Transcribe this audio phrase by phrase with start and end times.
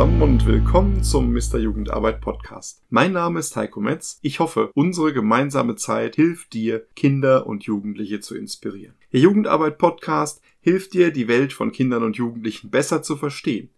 [0.00, 1.58] zusammen und willkommen zum Mr.
[1.58, 2.82] Jugendarbeit Podcast.
[2.88, 4.18] Mein Name ist Heiko Metz.
[4.22, 8.94] Ich hoffe, unsere gemeinsame Zeit hilft dir, Kinder und Jugendliche zu inspirieren.
[9.12, 13.68] Der Jugendarbeit Podcast hilft dir, die Welt von Kindern und Jugendlichen besser zu verstehen.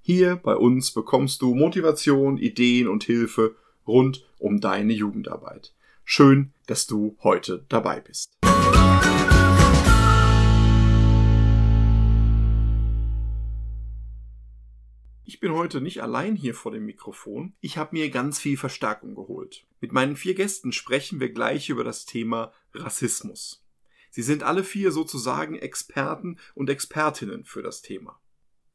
[0.00, 5.74] Hier bei uns bekommst du Motivation, Ideen und Hilfe rund um deine Jugendarbeit.
[6.04, 8.41] Schön, dass du heute dabei bist.
[15.42, 17.52] Bin heute nicht allein hier vor dem Mikrofon.
[17.60, 19.66] Ich habe mir ganz viel Verstärkung geholt.
[19.80, 23.66] Mit meinen vier Gästen sprechen wir gleich über das Thema Rassismus.
[24.08, 28.20] Sie sind alle vier sozusagen Experten und Expertinnen für das Thema.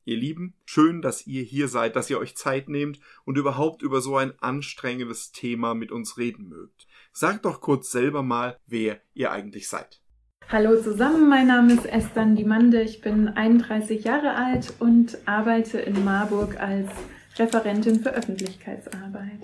[0.04, 4.02] Ihr Lieben, schön, dass ihr hier seid, dass ihr euch Zeit nehmt und überhaupt über
[4.02, 6.86] so ein anstrengendes Thema mit uns reden mögt.
[7.14, 10.02] Sagt doch kurz selber mal, wer ihr eigentlich seid.
[10.50, 16.06] Hallo zusammen, mein Name ist Esther Dimande, ich bin 31 Jahre alt und arbeite in
[16.06, 16.88] Marburg als
[17.38, 19.42] Referentin für Öffentlichkeitsarbeit.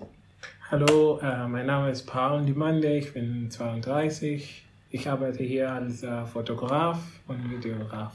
[0.71, 4.63] Hallo, äh, mein Name ist Paul Dimande, ich bin 32.
[4.91, 8.13] Ich arbeite hier als äh, Fotograf und Videograf.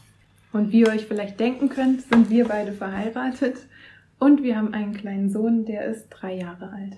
[0.54, 3.58] Und wie ihr euch vielleicht denken könnt, sind wir beide verheiratet
[4.18, 6.96] und wir haben einen kleinen Sohn, der ist drei Jahre alt.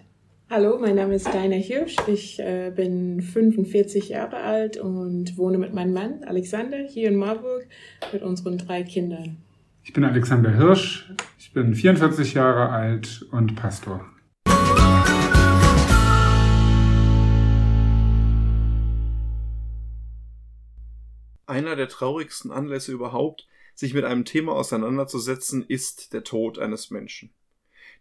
[0.53, 1.95] Hallo, mein Name ist Deiner Hirsch.
[2.09, 7.69] Ich äh, bin 45 Jahre alt und wohne mit meinem Mann Alexander hier in Marburg
[8.13, 9.37] mit unseren drei Kindern.
[9.85, 11.09] Ich bin Alexander Hirsch.
[11.39, 14.05] Ich bin 44 Jahre alt und Pastor.
[21.47, 27.31] Einer der traurigsten Anlässe überhaupt, sich mit einem Thema auseinanderzusetzen, ist der Tod eines Menschen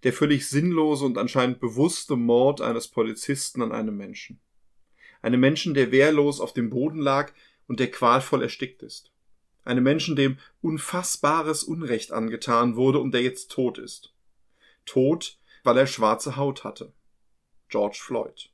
[0.04, 4.40] der völlig sinnlose und anscheinend bewusste Mord eines Polizisten an einem Menschen.
[5.22, 7.34] Einem Menschen, der wehrlos auf dem Boden lag
[7.68, 9.12] und der qualvoll erstickt ist.
[9.64, 14.14] Einem Menschen, dem unfassbares Unrecht angetan wurde und der jetzt tot ist.
[14.86, 16.94] Tot, weil er schwarze Haut hatte.
[17.68, 18.50] George Floyd.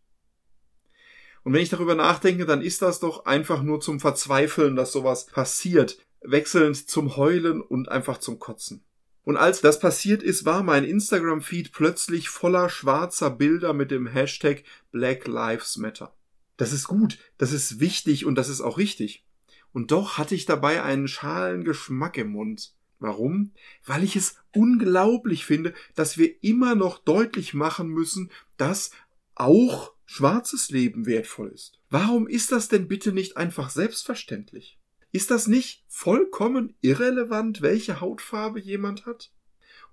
[1.43, 5.27] Und wenn ich darüber nachdenke, dann ist das doch einfach nur zum Verzweifeln, dass sowas
[5.27, 8.83] passiert, wechselnd zum Heulen und einfach zum Kotzen.
[9.25, 14.63] Und als das passiert ist, war mein Instagram-Feed plötzlich voller schwarzer Bilder mit dem Hashtag
[14.91, 16.15] Black Lives Matter.
[16.57, 19.25] Das ist gut, das ist wichtig und das ist auch richtig.
[19.73, 22.75] Und doch hatte ich dabei einen schalen Geschmack im Mund.
[22.99, 23.51] Warum?
[23.83, 28.91] Weil ich es unglaublich finde, dass wir immer noch deutlich machen müssen, dass
[29.33, 31.79] auch schwarzes Leben wertvoll ist.
[31.89, 34.77] Warum ist das denn bitte nicht einfach selbstverständlich?
[35.15, 39.31] Ist das nicht vollkommen irrelevant, welche Hautfarbe jemand hat?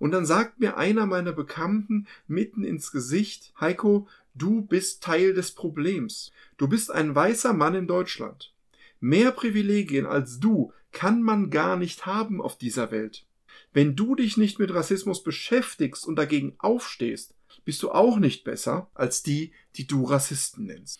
[0.00, 5.52] Und dann sagt mir einer meiner Bekannten mitten ins Gesicht, Heiko, du bist Teil des
[5.52, 6.32] Problems.
[6.56, 8.52] Du bist ein weißer Mann in Deutschland.
[8.98, 13.24] Mehr Privilegien als du kann man gar nicht haben auf dieser Welt.
[13.72, 18.90] Wenn du dich nicht mit Rassismus beschäftigst und dagegen aufstehst, bist du auch nicht besser
[18.92, 20.98] als die, die du Rassisten nennst.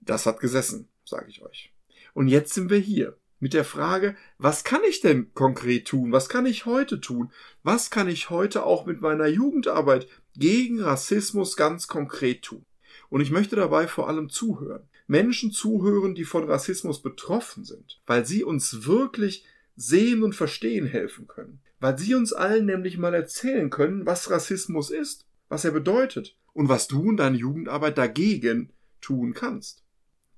[0.00, 1.70] Das hat gesessen, sage ich euch.
[2.14, 6.12] Und jetzt sind wir hier mit der Frage, was kann ich denn konkret tun?
[6.12, 7.32] Was kann ich heute tun?
[7.64, 12.64] Was kann ich heute auch mit meiner Jugendarbeit gegen Rassismus ganz konkret tun?
[13.08, 14.88] Und ich möchte dabei vor allem zuhören.
[15.08, 19.44] Menschen zuhören, die von Rassismus betroffen sind, weil sie uns wirklich
[19.74, 21.60] sehen und verstehen helfen können.
[21.80, 26.68] Weil sie uns allen nämlich mal erzählen können, was Rassismus ist, was er bedeutet und
[26.68, 28.70] was du in deiner Jugendarbeit dagegen
[29.00, 29.82] tun kannst.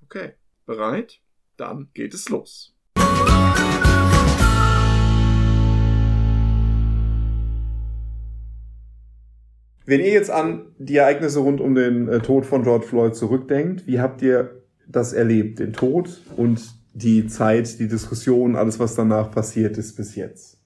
[0.05, 0.33] Okay,
[0.65, 1.21] bereit?
[1.59, 2.74] Dann geht es los.
[9.87, 13.87] Wenn ihr jetzt an die Ereignisse rund um den äh, Tod von George Floyd zurückdenkt,
[13.87, 16.61] wie habt ihr das erlebt, den Tod und
[16.95, 20.59] die Zeit, die Diskussion, alles was danach passiert ist bis jetzt?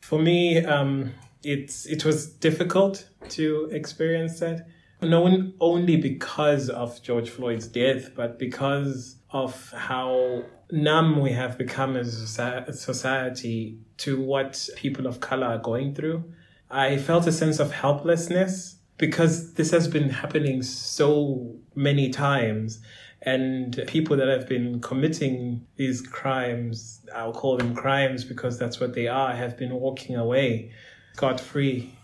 [0.00, 1.10] For me, um,
[1.42, 4.66] it's, it was difficult to experience that.
[5.00, 11.96] Not only because of George Floyd's death, but because of how numb we have become
[11.96, 16.24] as a society to what people of color are going through.
[16.70, 22.80] I felt a sense of helplessness because this has been happening so many times.
[23.22, 28.94] And people that have been committing these crimes, I'll call them crimes because that's what
[28.94, 30.72] they are, have been walking away
[31.14, 31.94] scot free.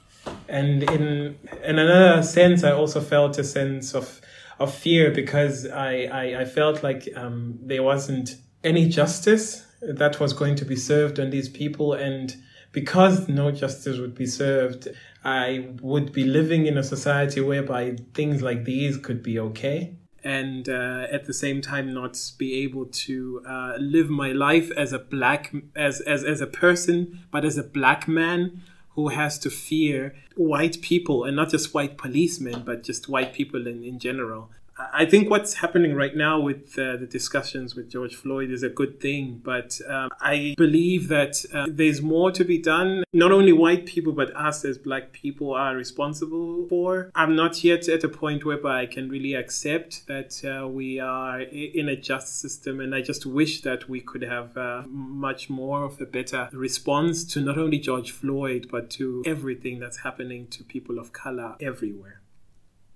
[0.48, 4.20] And in in another sense, I also felt a sense of
[4.58, 5.92] of fear because I
[6.22, 11.18] I, I felt like um, there wasn't any justice that was going to be served
[11.18, 12.36] on these people and
[12.72, 14.88] because no justice would be served
[15.24, 20.68] i would be living in a society whereby things like these could be okay and
[20.68, 24.98] uh, at the same time not be able to uh, live my life as a
[24.98, 28.62] black as, as as a person but as a black man
[28.94, 33.66] who has to fear white people and not just white policemen, but just white people
[33.66, 34.50] in, in general.
[34.92, 38.68] I think what's happening right now with uh, the discussions with George Floyd is a
[38.68, 43.04] good thing, but um, I believe that uh, there's more to be done.
[43.12, 47.10] Not only white people, but us as black people are responsible for.
[47.14, 51.40] I'm not yet at a point whereby I can really accept that uh, we are
[51.40, 55.84] in a just system, and I just wish that we could have uh, much more
[55.84, 60.64] of a better response to not only George Floyd, but to everything that's happening to
[60.64, 62.19] people of color everywhere.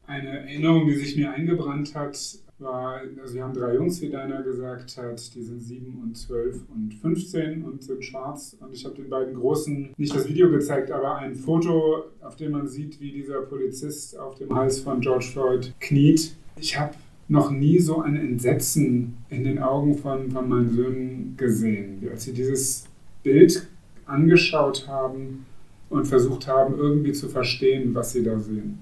[0.06, 2.18] Eine Erinnerung, die sich mir eingebrannt hat,
[2.58, 6.60] war, also wir haben drei Jungs, wie Deiner gesagt hat, die sind sieben und zwölf
[6.74, 8.56] und 15 und sind schwarz.
[8.60, 12.52] Und ich habe den beiden Großen nicht das Video gezeigt, aber ein Foto, auf dem
[12.52, 16.36] man sieht, wie dieser Polizist auf dem Hals von George Floyd kniet.
[16.56, 16.94] Ich habe
[17.28, 22.32] noch nie so ein Entsetzen in den Augen von, von meinen Söhnen gesehen, als sie
[22.32, 22.84] dieses
[23.22, 23.66] Bild
[24.06, 25.46] angeschaut haben
[25.88, 28.78] und versucht haben, irgendwie zu verstehen, was sie da sehen.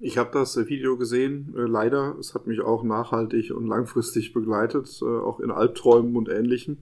[0.00, 2.16] Ich habe das Video gesehen, äh, leider.
[2.18, 6.78] Es hat mich auch nachhaltig und langfristig begleitet, äh, auch in Albträumen und Ähnlichem.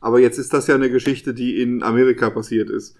[0.00, 2.96] Aber jetzt ist das ja eine Geschichte, die in Amerika passiert ist.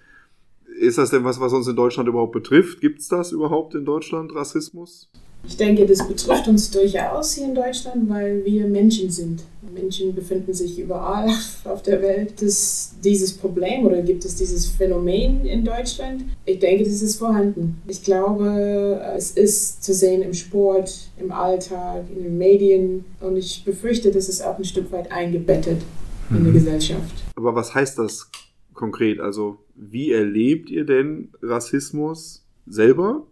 [0.79, 2.81] Ist das denn was, was uns in Deutschland überhaupt betrifft?
[2.81, 5.09] Gibt es das überhaupt in Deutschland, Rassismus?
[5.45, 9.43] Ich denke, das betrifft uns durchaus hier in Deutschland, weil wir Menschen sind.
[9.73, 11.29] Menschen befinden sich überall
[11.63, 12.41] auf der Welt.
[12.41, 16.25] Das, dieses Problem oder gibt es dieses Phänomen in Deutschland?
[16.45, 17.81] Ich denke, das ist vorhanden.
[17.87, 23.63] Ich glaube, es ist zu sehen im Sport, im Alltag, in den Medien und ich
[23.63, 25.81] befürchte, das ist auch ein Stück weit eingebettet
[26.29, 26.37] mhm.
[26.37, 26.57] in der mhm.
[26.57, 27.23] Gesellschaft.
[27.35, 28.29] Aber was heißt das
[28.73, 29.19] konkret?
[29.19, 33.25] Also, wie erlebt ihr denn Rassismus selber?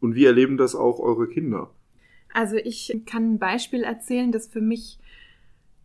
[0.00, 1.70] Und wie erleben das auch eure Kinder?
[2.32, 4.98] Also ich kann ein Beispiel erzählen, das für mich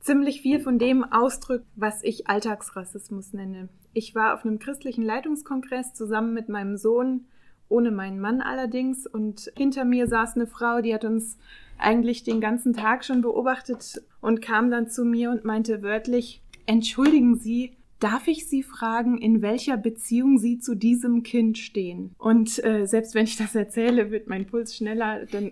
[0.01, 3.69] ziemlich viel von dem ausdrückt, was ich Alltagsrassismus nenne.
[3.93, 7.25] Ich war auf einem christlichen Leitungskongress zusammen mit meinem Sohn,
[7.69, 11.37] ohne meinen Mann allerdings, und hinter mir saß eine Frau, die hat uns
[11.77, 17.35] eigentlich den ganzen Tag schon beobachtet und kam dann zu mir und meinte wörtlich, entschuldigen
[17.37, 22.15] Sie, darf ich Sie fragen, in welcher Beziehung Sie zu diesem Kind stehen?
[22.17, 25.25] Und äh, selbst wenn ich das erzähle, wird mein Puls schneller.
[25.27, 25.51] Dann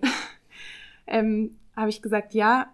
[1.08, 2.68] ähm, habe ich gesagt, ja,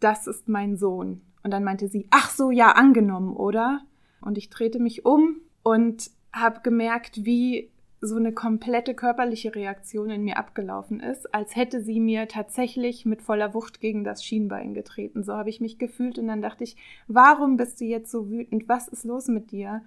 [0.00, 1.20] das ist mein Sohn.
[1.42, 3.80] Und dann meinte sie, ach so, ja, angenommen, oder?
[4.20, 10.22] Und ich drehte mich um und habe gemerkt, wie so eine komplette körperliche Reaktion in
[10.22, 15.24] mir abgelaufen ist, als hätte sie mir tatsächlich mit voller Wucht gegen das Schienbein getreten.
[15.24, 16.76] So habe ich mich gefühlt und dann dachte ich,
[17.08, 18.68] warum bist du jetzt so wütend?
[18.68, 19.82] Was ist los mit dir?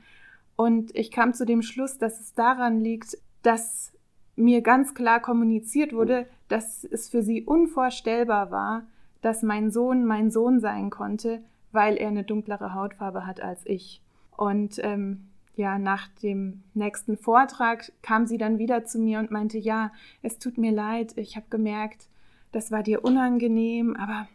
[0.57, 3.93] Und ich kam zu dem Schluss, dass es daran liegt, dass
[4.35, 8.83] mir ganz klar kommuniziert wurde, dass es für sie unvorstellbar war,
[9.21, 11.41] dass mein Sohn mein Sohn sein konnte,
[11.71, 14.01] weil er eine dunklere Hautfarbe hat als ich.
[14.35, 19.57] Und ähm, ja, nach dem nächsten Vortrag kam sie dann wieder zu mir und meinte,
[19.57, 22.07] ja, es tut mir leid, ich habe gemerkt,
[22.51, 24.27] das war dir unangenehm, aber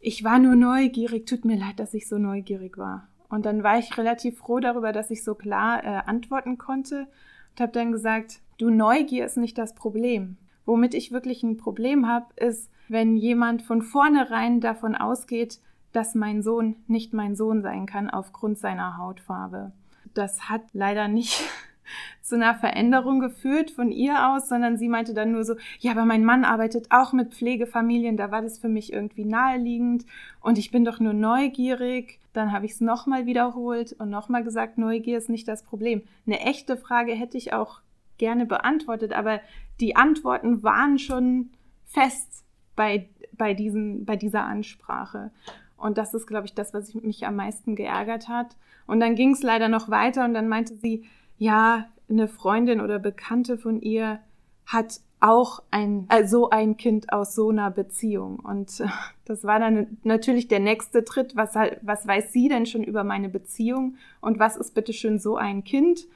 [0.00, 3.08] ich war nur neugierig, tut mir leid, dass ich so neugierig war.
[3.28, 7.06] Und dann war ich relativ froh darüber, dass ich so klar äh, antworten konnte
[7.50, 10.36] und habe dann gesagt, du Neugier ist nicht das Problem.
[10.66, 15.60] Womit ich wirklich ein Problem habe, ist, wenn jemand von vornherein davon ausgeht,
[15.92, 19.72] dass mein Sohn nicht mein Sohn sein kann aufgrund seiner Hautfarbe
[20.14, 21.42] das hat leider nicht
[22.22, 26.04] zu einer Veränderung geführt von ihr aus, sondern sie meinte dann nur so, ja, aber
[26.04, 30.06] mein Mann arbeitet auch mit Pflegefamilien, da war das für mich irgendwie naheliegend
[30.40, 32.18] und ich bin doch nur neugierig.
[32.32, 36.02] Dann habe ich es nochmal wiederholt und nochmal gesagt, Neugier ist nicht das Problem.
[36.26, 37.80] Eine echte Frage hätte ich auch
[38.18, 39.40] gerne beantwortet, aber
[39.80, 41.50] die Antworten waren schon
[41.86, 42.44] fest
[42.76, 45.32] bei, bei, diesen, bei dieser Ansprache.
[45.80, 48.56] Und das ist, glaube ich, das, was mich am meisten geärgert hat.
[48.86, 51.04] Und dann ging es leider noch weiter und dann meinte sie,
[51.38, 54.20] ja, eine Freundin oder Bekannte von ihr
[54.66, 58.40] hat auch ein, äh, so ein Kind aus so einer Beziehung.
[58.40, 58.88] Und äh,
[59.24, 61.36] das war dann natürlich der nächste Tritt.
[61.36, 63.96] Was, was weiß sie denn schon über meine Beziehung?
[64.20, 66.06] Und was ist bitte schön so ein Kind?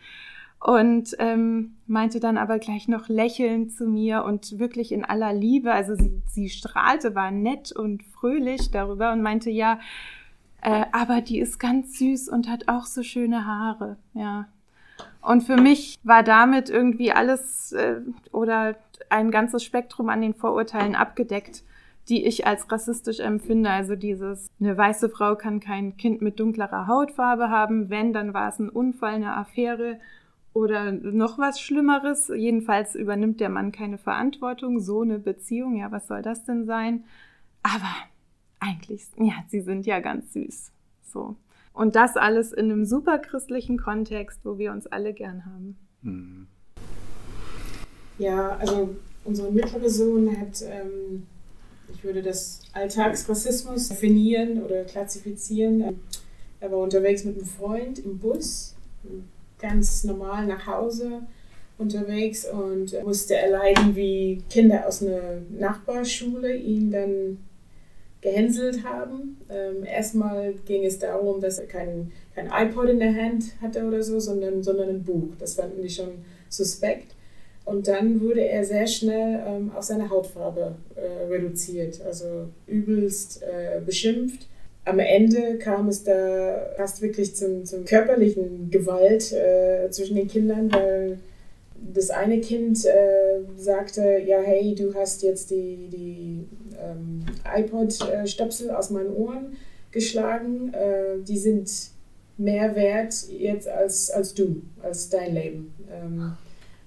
[0.64, 5.70] Und ähm, meinte dann aber gleich noch lächelnd zu mir und wirklich in aller Liebe,
[5.70, 9.78] also sie, sie strahlte, war nett und fröhlich darüber und meinte, ja,
[10.62, 14.48] äh, aber die ist ganz süß und hat auch so schöne Haare, ja.
[15.20, 18.00] Und für mich war damit irgendwie alles äh,
[18.32, 18.74] oder
[19.10, 21.62] ein ganzes Spektrum an den Vorurteilen abgedeckt,
[22.08, 23.68] die ich als rassistisch empfinde.
[23.68, 27.90] Also dieses, eine weiße Frau kann kein Kind mit dunklerer Hautfarbe haben.
[27.90, 29.98] Wenn, dann war es ein Unfall, eine Affäre
[30.54, 32.28] oder noch was Schlimmeres.
[32.34, 34.80] Jedenfalls übernimmt der Mann keine Verantwortung.
[34.80, 37.04] So eine Beziehung, ja, was soll das denn sein?
[37.62, 37.92] Aber
[38.60, 40.70] eigentlich, ja, sie sind ja ganz süß.
[41.02, 41.36] So.
[41.74, 45.76] Und das alles in einem superchristlichen Kontext, wo wir uns alle gern haben.
[46.02, 46.46] Mhm.
[48.18, 48.94] Ja, also
[49.24, 51.26] unsere mittlere Sohn hat, ähm,
[51.92, 56.00] ich würde das Alltagsrassismus definieren oder klassifizieren.
[56.60, 58.76] Er war unterwegs mit einem Freund im Bus,
[59.58, 61.22] ganz normal nach Hause
[61.78, 67.38] unterwegs und musste erleiden, wie Kinder aus einer Nachbarschule ihn dann
[68.20, 69.36] gehänselt haben.
[69.50, 74.02] Ähm, erstmal ging es darum, dass er kein, kein iPod in der Hand hatte oder
[74.02, 75.34] so, sondern, sondern ein Buch.
[75.38, 77.14] Das fanden die schon suspekt.
[77.64, 83.80] Und dann wurde er sehr schnell ähm, auf seine Hautfarbe äh, reduziert, also übelst äh,
[83.84, 84.46] beschimpft.
[84.86, 90.70] Am Ende kam es da fast wirklich zum, zum körperlichen Gewalt äh, zwischen den Kindern,
[90.72, 91.18] weil
[91.92, 96.46] das eine Kind äh, sagte, ja, hey, du hast jetzt die, die
[96.78, 99.56] ähm, iPod-Stöpsel aus meinen Ohren
[99.90, 101.70] geschlagen, äh, die sind
[102.36, 105.74] mehr wert jetzt als, als du, als dein Leben.
[105.90, 106.32] Ähm,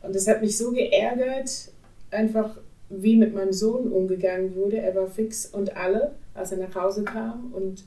[0.01, 1.71] und das hat mich so geärgert,
[2.11, 2.57] einfach
[2.89, 4.77] wie mit meinem Sohn umgegangen wurde.
[4.77, 7.51] Er war fix und alle, als er nach Hause kam.
[7.53, 7.83] Und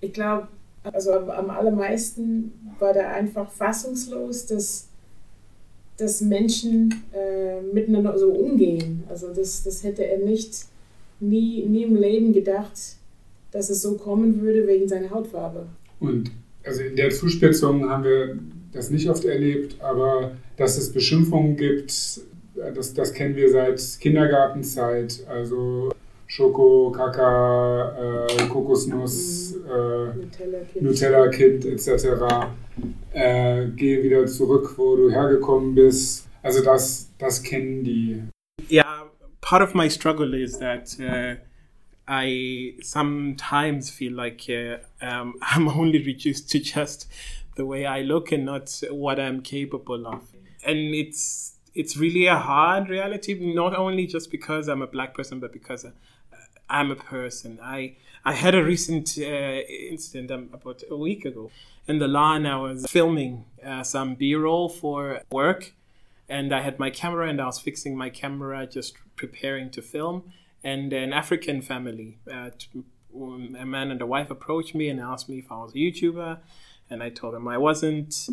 [0.00, 0.48] ich glaube,
[0.82, 4.88] also am allermeisten war er einfach fassungslos, dass
[5.96, 9.04] dass Menschen äh, miteinander so umgehen.
[9.08, 10.66] Also das, das hätte er nicht
[11.20, 12.96] nie, nie im Leben gedacht,
[13.52, 15.66] dass es so kommen würde wegen seiner Hautfarbe.
[16.00, 16.32] Und
[16.64, 18.38] also in der Zuspitzung haben wir
[18.72, 22.20] das nicht oft erlebt, aber dass es Beschimpfungen gibt,
[22.74, 25.24] das, das kennen wir seit Kindergartenzeit.
[25.28, 25.92] Also
[26.34, 32.50] Schoko, Kaka, äh, Kokosnuss, äh, Nutella-Kind etc.
[33.12, 36.28] Äh, geh wieder zurück, wo du hergekommen bist.
[36.42, 38.24] Also das, das kennen die.
[38.68, 39.04] Yeah,
[39.42, 41.36] part of my struggle is that uh,
[42.08, 47.08] I sometimes feel like uh, um, I'm only reduced to just
[47.54, 50.22] the way I look and not what I'm capable of.
[50.66, 55.38] And it's it's really a hard reality, not only just because I'm a black person,
[55.38, 55.86] but because
[56.68, 57.58] I'm a person.
[57.62, 61.50] I I had a recent uh, incident um, about a week ago
[61.86, 62.46] in the lawn.
[62.46, 65.74] I was filming uh, some B-roll for work,
[66.28, 70.32] and I had my camera and I was fixing my camera, just preparing to film.
[70.62, 72.50] And an African family, uh,
[73.14, 76.38] a man and a wife, approached me and asked me if I was a YouTuber,
[76.88, 78.28] and I told them I wasn't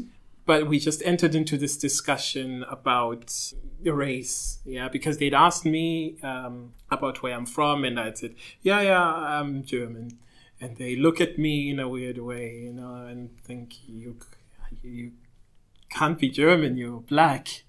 [0.45, 6.17] but we just entered into this discussion about the race yeah because they'd asked me
[6.23, 10.17] um, about where i'm from and i said yeah yeah i'm german.
[10.63, 14.17] And they look at me in a weird way you know and think you
[14.83, 15.13] you
[15.89, 17.63] can't be german you're black.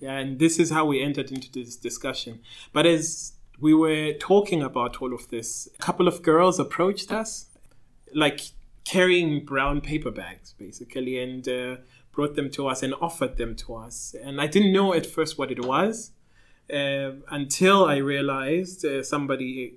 [0.00, 2.40] Yeah and this is how we entered into this discussion.
[2.72, 7.46] But as we were talking about all of this a couple of girls approached us
[8.14, 8.40] like
[8.84, 11.76] carrying brown paper bags basically and uh,
[12.18, 14.12] brought them to us and offered them to us.
[14.24, 16.10] And I didn't know at first what it was
[16.68, 19.74] uh, until I realized uh, somebody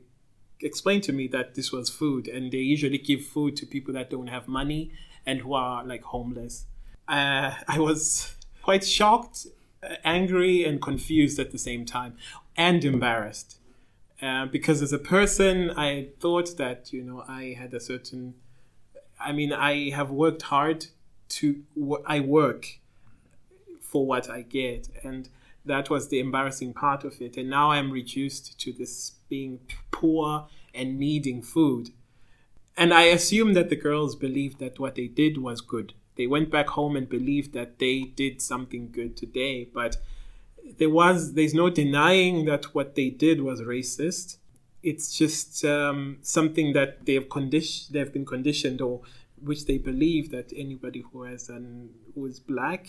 [0.60, 4.10] explained to me that this was food, and they usually give food to people that
[4.10, 4.92] don't have money
[5.24, 6.66] and who are like homeless.
[7.08, 9.46] Uh, I was quite shocked,
[9.84, 12.18] uh, angry, and confused at the same time,
[12.58, 13.60] and embarrassed.
[14.20, 18.34] Uh, because as a person, I thought that you know I had a certain.
[19.20, 20.88] I mean, I have worked hard
[21.32, 21.64] to
[22.06, 22.80] I work
[23.80, 25.30] for what I get, and
[25.66, 27.38] that was the embarrassing part of it.
[27.38, 29.60] And now I'm reduced to this being
[29.92, 31.90] poor and needing food.
[32.78, 35.94] And I assume that the girls believed that what they did was good.
[36.16, 39.98] They went back home and believed that they did something good today, but
[40.78, 44.38] there was there's no denying that what they did was racist.
[44.84, 49.02] It's just um, something that they've conditioned, they've been conditioned or
[49.44, 52.88] which they believe that anybody who has an who is black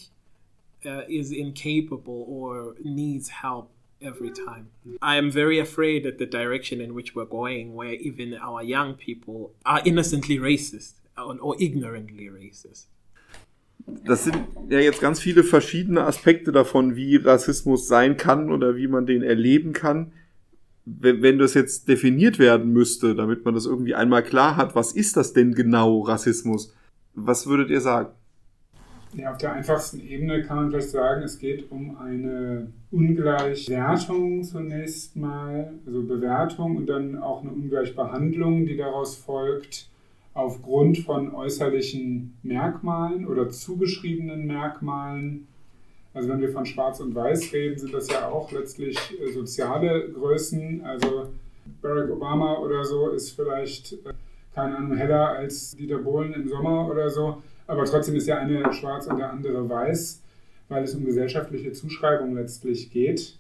[0.85, 4.69] uh, is incapable or needs help every time.
[5.01, 8.95] I am very afraid at the direction in which we're going, where even our young
[8.95, 12.87] people are innocently racist or, or ignorantly racist.
[14.05, 14.37] Das sind
[14.69, 19.23] ja jetzt ganz viele verschiedene Aspekte davon, wie Rassismus sein kann oder wie man den
[19.23, 20.13] erleben kann.
[20.85, 24.93] Wenn, wenn das jetzt definiert werden müsste, damit man das irgendwie einmal klar hat, was
[24.93, 26.75] ist das denn genau, Rassismus?
[27.15, 28.11] Was würdet ihr sagen?
[29.15, 35.17] Ja, auf der einfachsten Ebene kann man vielleicht sagen, es geht um eine Ungleichwertung zunächst
[35.17, 39.91] mal, also Bewertung und dann auch eine Ungleichbehandlung, die daraus folgt,
[40.33, 45.47] aufgrund von äußerlichen Merkmalen oder zugeschriebenen Merkmalen
[46.15, 50.11] also wenn wir von Schwarz und Weiß reden, sind das ja auch letztlich äh, soziale
[50.11, 50.83] Größen.
[50.85, 51.31] Also
[51.81, 54.13] Barack Obama oder so ist vielleicht, äh,
[54.55, 57.43] keine Ahnung, heller als Dieter Bohlen im Sommer oder so.
[57.67, 60.21] Aber trotzdem ist ja eine schwarz und der andere weiß.
[60.69, 63.37] weil es um gesellschaftliche Zuschreibung letztlich geht.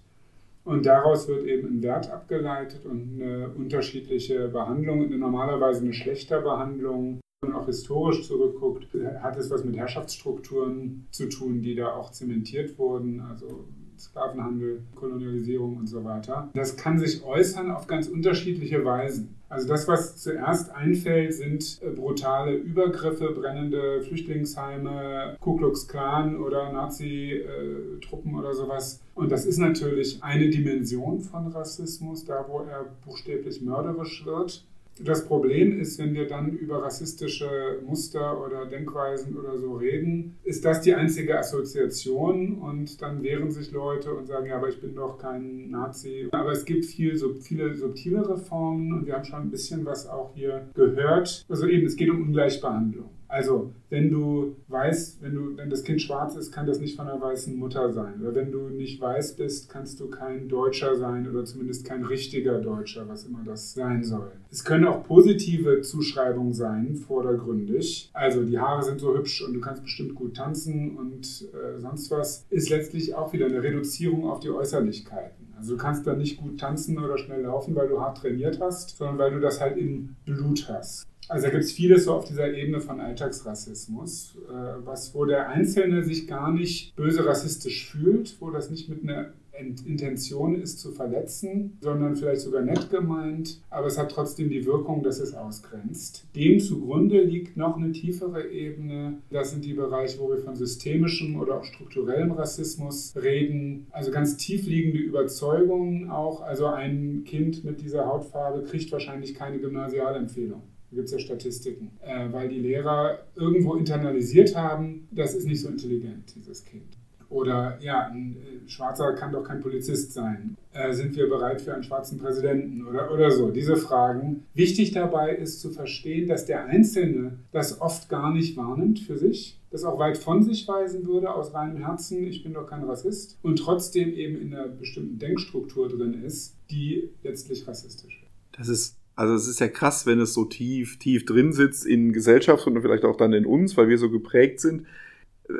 [0.64, 7.20] Und daraus wird eben ein Wert abgeleitet und eine unterschiedliche Behandlung, normalerweise eine schlechte Behandlung.
[7.44, 8.86] Und auch historisch zurückguckt,
[9.20, 13.20] hat es was mit Herrschaftsstrukturen zu tun, die da auch zementiert wurden.
[13.20, 13.64] Also
[13.98, 16.50] Sklavenhandel, Kolonialisierung und so weiter.
[16.54, 19.34] Das kann sich äußern auf ganz unterschiedliche Weisen.
[19.48, 26.72] Also das, was zuerst einfällt, sind äh, brutale Übergriffe, brennende Flüchtlingsheime, Ku Klux Klan oder
[26.72, 29.02] Nazi-Truppen oder sowas.
[29.14, 34.64] Und das ist natürlich eine Dimension von Rassismus, da wo er buchstäblich mörderisch wird.
[34.98, 40.64] Das Problem ist, wenn wir dann über rassistische Muster oder Denkweisen oder so reden, ist
[40.64, 44.94] das die einzige Assoziation und dann wehren sich Leute und sagen, ja, aber ich bin
[44.94, 46.28] doch kein Nazi.
[46.32, 50.06] Aber es gibt viel, so viele subtilere Formen und wir haben schon ein bisschen was
[50.06, 51.44] auch hier gehört.
[51.48, 53.08] Also eben, es geht um Ungleichbehandlung.
[53.32, 57.08] Also, wenn du weißt, wenn du, wenn das Kind schwarz ist, kann das nicht von
[57.08, 58.20] einer weißen Mutter sein.
[58.20, 62.60] Oder wenn du nicht weiß bist, kannst du kein Deutscher sein oder zumindest kein richtiger
[62.60, 64.32] Deutscher, was immer das sein soll.
[64.50, 68.10] Es können auch positive Zuschreibungen sein, vordergründig.
[68.12, 72.10] Also, die Haare sind so hübsch und du kannst bestimmt gut tanzen und äh, sonst
[72.10, 72.44] was.
[72.50, 75.54] Ist letztlich auch wieder eine Reduzierung auf die Äußerlichkeiten.
[75.56, 78.98] Also, du kannst dann nicht gut tanzen oder schnell laufen, weil du hart trainiert hast,
[78.98, 81.06] sondern weil du das halt im Blut hast.
[81.28, 84.52] Also da gibt es vieles so auf dieser Ebene von Alltagsrassismus, äh,
[84.84, 89.32] was, wo der Einzelne sich gar nicht böse rassistisch fühlt, wo das nicht mit einer
[89.54, 95.02] Intention ist zu verletzen, sondern vielleicht sogar nett gemeint, aber es hat trotzdem die Wirkung,
[95.02, 96.26] dass es ausgrenzt.
[96.34, 99.18] Dem zugrunde liegt noch eine tiefere Ebene.
[99.30, 103.86] Das sind die Bereiche, wo wir von systemischem oder auch strukturellem Rassismus reden.
[103.90, 106.40] Also ganz tiefliegende Überzeugungen auch.
[106.40, 110.62] Also ein Kind mit dieser Hautfarbe kriegt wahrscheinlich keine Gymnasialempfehlung.
[110.92, 115.68] Gibt es ja Statistiken, äh, weil die Lehrer irgendwo internalisiert haben, das ist nicht so
[115.68, 116.98] intelligent, dieses Kind.
[117.32, 120.58] Oder ja, ein äh, Schwarzer kann doch kein Polizist sein.
[120.72, 123.50] Äh, sind wir bereit für einen schwarzen Präsidenten oder, oder so?
[123.50, 124.44] Diese Fragen.
[124.52, 129.58] Wichtig dabei ist zu verstehen, dass der Einzelne das oft gar nicht wahrnimmt für sich,
[129.70, 133.38] das auch weit von sich weisen würde, aus reinem Herzen, ich bin doch kein Rassist,
[133.40, 138.58] und trotzdem eben in einer bestimmten Denkstruktur drin ist, die letztlich rassistisch ist.
[138.58, 142.12] Das ist also es ist ja krass, wenn es so tief, tief drin sitzt in
[142.12, 144.86] Gesellschaft und vielleicht auch dann in uns, weil wir so geprägt sind.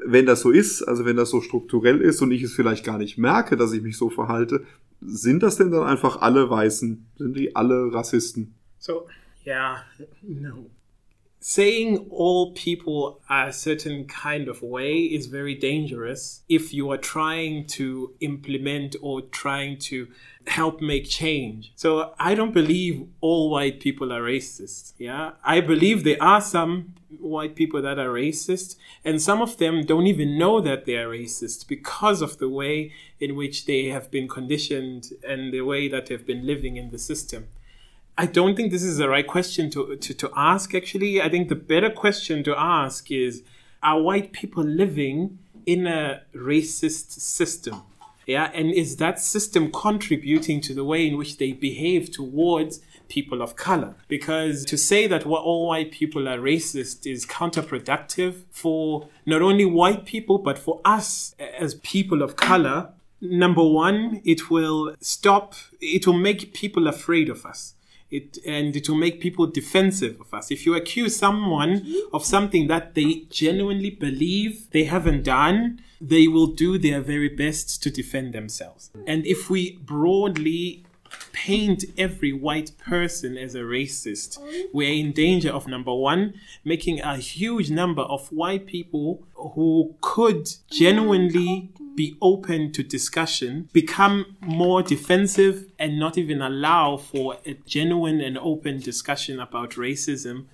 [0.06, 2.98] Wenn das so ist, also wenn das so strukturell ist und ich es vielleicht gar
[2.98, 4.64] nicht merke, dass ich mich so verhalte,
[5.00, 7.06] sind das denn dann einfach alle Weißen?
[7.18, 8.54] Sind die alle Rassisten?
[8.78, 9.06] So,
[9.44, 9.82] yeah,
[10.22, 10.70] no.
[11.42, 16.96] Saying all people are a certain kind of way is very dangerous if you are
[16.96, 20.07] trying to implement or trying to
[20.46, 21.72] help make change.
[21.74, 24.92] So I don't believe all white people are racist.
[24.98, 25.33] Yeah.
[25.44, 30.07] I believe there are some white people that are racist and some of them don't
[30.07, 34.28] even know that they are racist because of the way in which they have been
[34.28, 37.48] conditioned and the way that they've been living in the system.
[38.16, 41.22] I don't think this is the right question to, to, to ask, actually.
[41.22, 43.42] I think the better question to ask is
[43.83, 47.83] Are white people living in a racist system?
[48.27, 53.42] Yeah, and is that system contributing to the way in which they behave towards people
[53.42, 53.96] of color?
[54.09, 60.05] Because to say that all white people are racist is counterproductive for not only white
[60.05, 62.90] people, but for us as people of color.
[63.20, 67.75] Number one, it will stop, it will make people afraid of us
[68.12, 70.51] it and it will make people defensive of us.
[70.51, 76.48] If you accuse someone of something that they genuinely believe they haven't done, they will
[76.48, 78.90] do their very best to defend themselves.
[79.07, 80.85] And if we broadly
[81.33, 84.38] paint every white person as a racist,
[84.72, 90.48] we're in danger of number one, making a huge number of white people who could
[90.70, 98.20] genuinely be open to discussion become more defensive and not even allow for a genuine
[98.20, 100.46] and open discussion about racism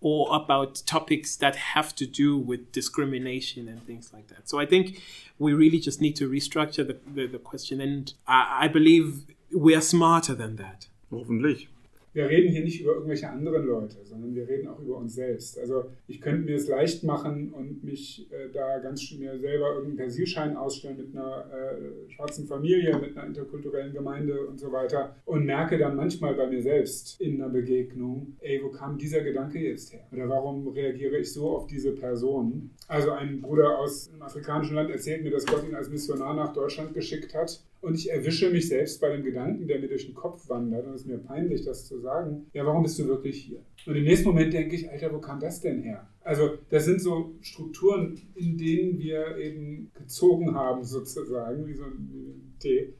[0.00, 4.48] or about topics that have to do with discrimination and things like that.
[4.48, 5.00] So I think
[5.38, 7.80] we really just need to restructure the, the, the question.
[7.80, 10.88] And I, I believe we are smarter than that.
[11.10, 11.68] Hoffentlich.
[12.14, 15.58] Wir reden hier nicht über irgendwelche anderen Leute, sondern wir reden auch über uns selbst.
[15.58, 19.96] Also ich könnte mir es leicht machen und mich äh, da ganz mir selber irgendeinen
[19.96, 25.44] Persilschein ausstellen mit einer äh, schwarzen Familie, mit einer interkulturellen Gemeinde und so weiter und
[25.44, 29.92] merke dann manchmal bei mir selbst in einer Begegnung, ey, wo kam dieser Gedanke jetzt
[29.92, 30.06] her?
[30.12, 32.70] Oder warum reagiere ich so auf diese Person?
[32.86, 36.52] Also ein Bruder aus einem afrikanischen Land erzählt mir, dass Gott ihn als Missionar nach
[36.52, 40.14] Deutschland geschickt hat Und ich erwische mich selbst bei dem Gedanken, der mir durch den
[40.14, 43.42] Kopf wandert, und es ist mir peinlich, das zu sagen, ja, warum bist du wirklich
[43.42, 43.58] hier?
[43.84, 46.08] Und im nächsten Moment denke ich, Alter, wo kam das denn her?
[46.22, 52.54] Also das sind so Strukturen, in denen wir eben gezogen haben, sozusagen, wie so ein
[52.58, 52.94] Tee.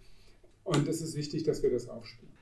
[0.64, 2.34] Und es ist wichtig, dass wir das aufspüren.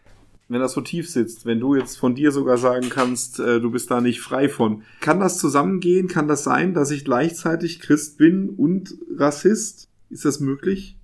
[0.48, 3.70] Wenn das so tief sitzt, wenn du jetzt von dir sogar sagen kannst, äh, du
[3.70, 6.08] bist da nicht frei von, kann das zusammengehen?
[6.08, 9.88] Kann das sein, dass ich gleichzeitig Christ bin und Rassist?
[10.10, 10.96] Ist das möglich?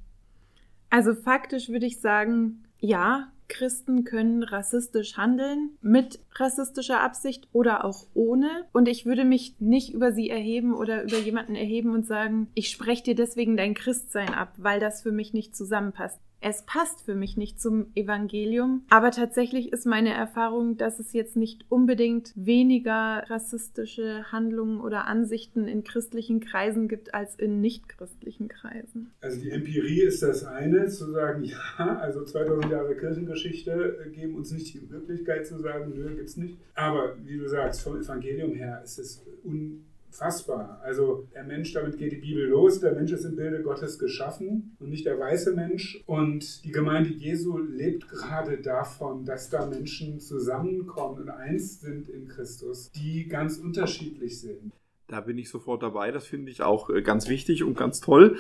[0.91, 8.07] Also faktisch würde ich sagen, ja, Christen können rassistisch handeln, mit rassistischer Absicht oder auch
[8.15, 8.67] ohne.
[8.73, 12.71] Und ich würde mich nicht über sie erheben oder über jemanden erheben und sagen, ich
[12.71, 17.15] spreche dir deswegen dein Christsein ab, weil das für mich nicht zusammenpasst es passt für
[17.15, 18.85] mich nicht zum Evangelium.
[18.91, 25.67] Aber tatsächlich ist meine Erfahrung, dass es jetzt nicht unbedingt weniger rassistische Handlungen oder Ansichten
[25.67, 29.11] in christlichen Kreisen gibt als in nichtchristlichen Kreisen.
[29.21, 31.45] Also die Empirie ist das eine, zu sagen,
[31.79, 36.59] ja, also 2000 Jahre Kirchengeschichte geben uns nicht die Möglichkeit zu sagen, nö, gibt's nicht.
[36.75, 39.85] Aber wie du sagst, vom Evangelium her ist es un
[40.19, 40.81] fassbar.
[40.83, 44.77] Also der Mensch, damit geht die Bibel los, der Mensch ist im Bilde Gottes geschaffen
[44.81, 46.03] und nicht der weiße Mensch.
[46.07, 52.27] Und die Gemeinde Jesu lebt gerade davon, dass da Menschen zusammenkommen und eins sind in
[52.27, 54.73] Christus, die ganz unterschiedlich sind.
[55.09, 56.11] Da bin ich sofort dabei.
[56.11, 58.37] Das finde ich auch äh, ganz wichtig und ganz toll.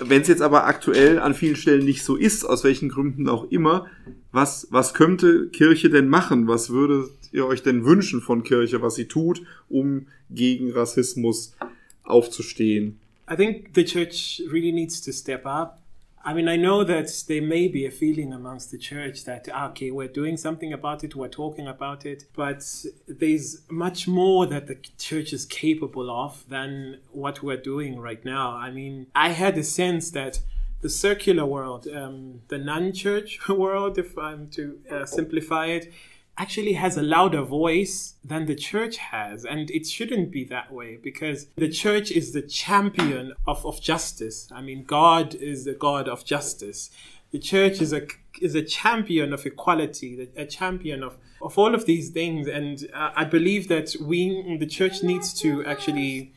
[0.00, 3.50] Wenn es jetzt aber aktuell an vielen Stellen nicht so ist, aus welchen Gründen auch
[3.50, 3.86] immer,
[4.32, 6.48] was, was könnte Kirche denn machen?
[6.48, 11.56] Was würdet ihr euch denn wünschen von Kirche, was sie tut, um gegen Rassismus
[12.02, 12.98] aufzustehen?
[13.30, 15.79] I think the church really needs to step up
[16.22, 19.68] I mean, I know that there may be a feeling amongst the church that, ah,
[19.70, 22.62] okay, we're doing something about it, we're talking about it, but
[23.08, 28.54] there's much more that the church is capable of than what we're doing right now.
[28.54, 30.40] I mean, I had a sense that
[30.82, 35.92] the circular world, um, the non church world, if I'm to uh, simplify it,
[36.36, 39.44] actually has a louder voice than the church has.
[39.44, 44.48] And it shouldn't be that way because the church is the champion of, of justice.
[44.54, 46.90] I mean, God is the God of justice.
[47.30, 48.06] The church is a
[48.40, 52.48] is a champion of equality, a champion of, of all of these things.
[52.48, 56.32] And I believe that we, the church needs to actually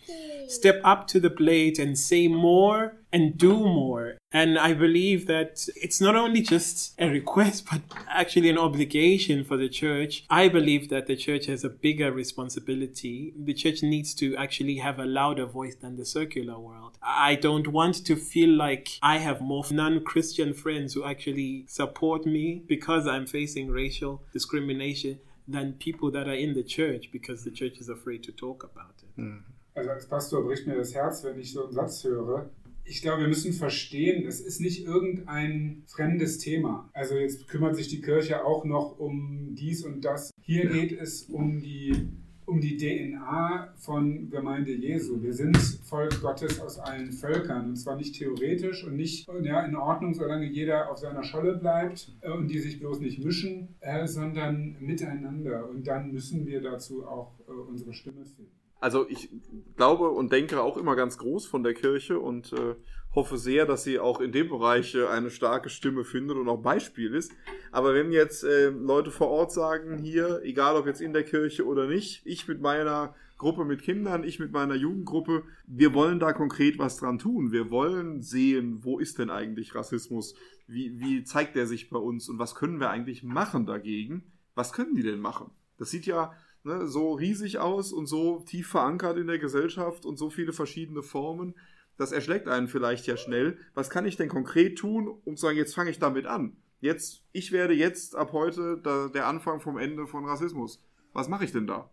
[0.48, 4.18] step up to the plate and say more and do more.
[4.32, 9.56] And I believe that it's not only just a request, but actually an obligation for
[9.56, 10.26] the church.
[10.32, 13.34] I believe that the church has a bigger responsibility.
[13.38, 16.98] The church needs to actually have a louder voice than the circular world.
[17.04, 22.26] I don't want to feel like I have more non Christian friends who actually support
[22.26, 27.52] me because I'm facing racial discrimination than people that are in the church because the
[27.52, 29.22] church is afraid to talk about it.
[29.22, 29.44] Mm.
[29.76, 32.50] Also als Pastor bricht mir das Herz, wenn ich so einen Satz höre.
[32.86, 36.90] Ich glaube, wir müssen verstehen, es ist nicht irgendein fremdes Thema.
[36.94, 40.32] Also jetzt kümmert sich die Kirche auch noch um dies und das.
[40.42, 42.10] Hier geht es um die,
[42.46, 45.22] um die DNA von Gemeinde Jesu.
[45.22, 47.70] Wir sind Volk Gottes aus allen Völkern.
[47.70, 52.12] Und zwar nicht theoretisch und nicht ja, in Ordnung, solange jeder auf seiner Scholle bleibt
[52.22, 55.70] äh, und die sich bloß nicht mischen, äh, sondern miteinander.
[55.70, 59.30] Und dann müssen wir dazu auch äh, unsere Stimme finden also ich
[59.78, 62.76] glaube und denke auch immer ganz groß von der Kirche und äh,
[63.16, 66.62] hoffe sehr, dass sie auch in dem Bereich äh, eine starke Stimme findet und auch
[66.62, 67.32] Beispiel ist.
[67.72, 71.66] Aber wenn jetzt äh, Leute vor Ort sagen, hier, egal ob jetzt in der Kirche
[71.66, 76.34] oder nicht, ich mit meiner Gruppe mit Kindern, ich mit meiner Jugendgruppe, wir wollen da
[76.34, 77.54] konkret was dran tun.
[77.54, 80.36] Wir wollen sehen, wo ist denn eigentlich Rassismus?
[80.68, 84.34] Wie, wie zeigt der sich bei uns und was können wir eigentlich machen dagegen?
[84.56, 85.52] Was können die denn machen?
[85.78, 90.18] Das sieht ja ne, so riesig aus und so tief verankert in der Gesellschaft und
[90.18, 91.56] so viele verschiedene Formen.
[91.98, 93.58] Das erschlägt einen vielleicht ja schnell.
[93.74, 96.58] Was kann ich denn konkret tun, um zu sagen, jetzt fange ich damit an?
[96.80, 100.84] Jetzt, ich werde jetzt ab heute da, der Anfang vom Ende von Rassismus.
[101.14, 101.90] Was mache ich denn da?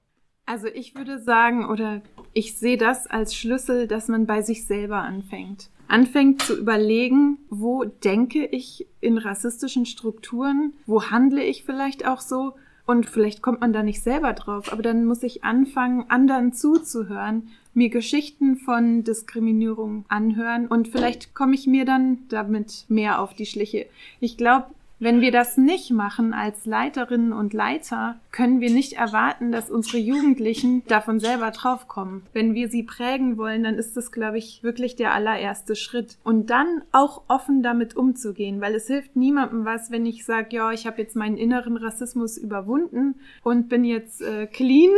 [0.47, 2.03] Also ich würde sagen, oder
[2.33, 5.71] ich sehe das als Schlüssel, dass man bei sich selber anfängt.
[5.87, 12.55] Anfängt zu überlegen, wo denke ich in rassistischen Strukturen, wo handle ich vielleicht auch so
[12.91, 17.49] und vielleicht kommt man da nicht selber drauf, aber dann muss ich anfangen, anderen zuzuhören,
[17.73, 23.47] mir Geschichten von Diskriminierung anhören und vielleicht komme ich mir dann damit mehr auf die
[23.47, 23.87] Schliche.
[24.19, 24.67] Ich glaube,
[25.01, 29.97] wenn wir das nicht machen als Leiterinnen und Leiter, können wir nicht erwarten, dass unsere
[29.97, 32.23] Jugendlichen davon selber draufkommen.
[32.35, 36.19] Wenn wir sie prägen wollen, dann ist das, glaube ich, wirklich der allererste Schritt.
[36.23, 40.71] Und dann auch offen damit umzugehen, weil es hilft niemandem was, wenn ich sage, ja,
[40.71, 44.91] ich habe jetzt meinen inneren Rassismus überwunden und bin jetzt äh, clean.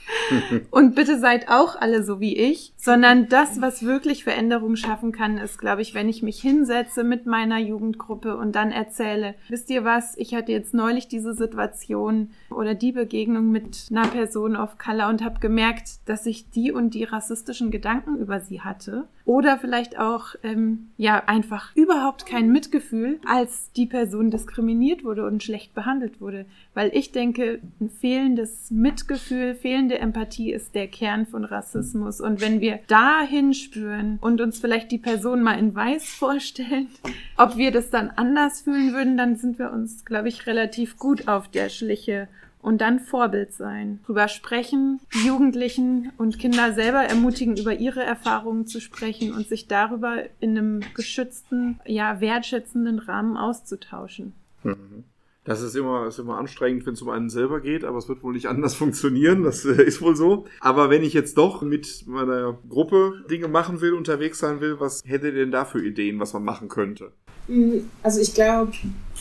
[0.70, 5.38] und bitte seid auch alle so wie ich, sondern das, was wirklich Veränderung schaffen kann,
[5.38, 9.84] ist, glaube ich, wenn ich mich hinsetze mit meiner Jugendgruppe und dann erzähle, wisst ihr
[9.84, 15.10] was, ich hatte jetzt neulich diese Situation oder die Begegnung mit einer Person of Color
[15.10, 19.06] und habe gemerkt, dass ich die und die rassistischen Gedanken über sie hatte.
[19.24, 25.44] Oder vielleicht auch, ähm, ja, einfach überhaupt kein Mitgefühl, als die Person diskriminiert wurde und
[25.44, 26.46] schlecht behandelt wurde.
[26.74, 32.20] Weil ich denke, ein fehlendes Mitgefühl, fehlende Empathie ist der Kern von Rassismus.
[32.20, 36.88] Und wenn wir dahin spüren und uns vielleicht die Person mal in Weiß vorstellen,
[37.36, 41.28] ob wir das dann anders fühlen würden, dann sind wir uns, glaube ich, relativ gut
[41.28, 42.28] auf der Schliche
[42.62, 44.00] und dann Vorbild sein.
[44.06, 50.22] Drüber sprechen, Jugendlichen und Kinder selber ermutigen, über ihre Erfahrungen zu sprechen und sich darüber
[50.38, 54.32] in einem geschützten, ja, wertschätzenden Rahmen auszutauschen.
[54.62, 55.04] Mhm.
[55.44, 58.22] Das ist immer, ist immer anstrengend, wenn es um einen selber geht, aber es wird
[58.22, 59.42] wohl nicht anders funktionieren.
[59.42, 60.46] Das äh, ist wohl so.
[60.60, 65.02] Aber wenn ich jetzt doch mit meiner Gruppe Dinge machen will, unterwegs sein will, was
[65.04, 67.12] hätte ihr denn da für Ideen, was man machen könnte?
[67.48, 68.72] Mm, also ich glaube,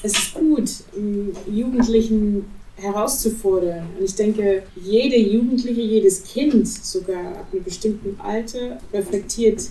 [0.04, 0.70] es ist gut,
[1.50, 3.88] Jugendlichen herauszufordern.
[3.98, 9.70] Und ich denke, jede Jugendliche, jedes Kind sogar ab einem bestimmten Alter reflektiert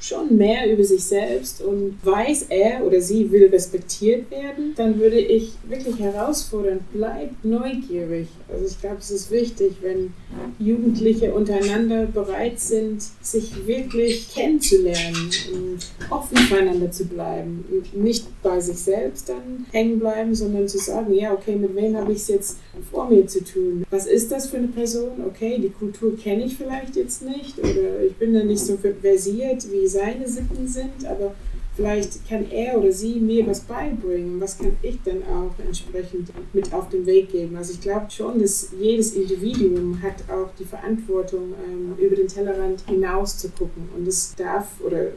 [0.00, 5.18] schon mehr über sich selbst und weiß er oder sie will respektiert werden, dann würde
[5.18, 8.28] ich wirklich herausfordern, bleib neugierig.
[8.52, 10.12] Also ich glaube, es ist wichtig, wenn
[10.58, 15.78] Jugendliche untereinander bereit sind, sich wirklich kennenzulernen und
[16.10, 17.64] offen füreinander zu bleiben.
[17.70, 21.96] Und nicht bei sich selbst dann hängen bleiben, sondern zu sagen, ja, okay, mit wem
[21.96, 22.56] habe ich es jetzt
[22.90, 23.84] vor mir zu tun?
[23.90, 25.24] Was ist das für eine Person?
[25.26, 29.70] Okay, die Kultur kenne ich vielleicht jetzt nicht oder ich bin da nicht so versiert,
[29.70, 31.34] wie seine Sitten sind, aber
[31.76, 34.40] vielleicht kann er oder sie mir was beibringen.
[34.40, 37.56] Was kann ich dann auch entsprechend mit auf den Weg geben?
[37.56, 42.82] Also ich glaube schon, dass jedes Individuum hat auch die Verantwortung, ähm, über den Tellerrand
[42.88, 43.88] hinaus zu gucken.
[43.96, 45.08] Und es darf oder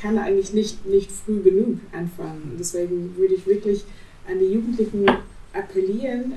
[0.00, 2.56] kann eigentlich nicht, nicht früh genug anfangen.
[2.58, 3.84] Deswegen würde ich wirklich
[4.30, 5.06] an die Jugendlichen
[5.52, 6.34] appellieren,